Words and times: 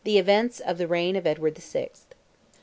EVENTS 0.03 0.59
OF 0.61 0.79
THE 0.79 0.87
REIGN 0.87 1.15
OF 1.15 1.27
EDWARD 1.27 1.59
SIXTH. 1.59 2.15